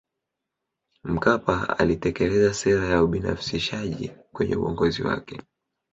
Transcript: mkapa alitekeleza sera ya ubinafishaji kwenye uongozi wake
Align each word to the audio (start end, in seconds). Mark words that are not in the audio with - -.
mkapa 1.03 1.79
alitekeleza 1.79 2.53
sera 2.53 2.87
ya 2.87 3.03
ubinafishaji 3.03 4.09
kwenye 4.33 4.55
uongozi 4.55 5.03
wake 5.03 5.39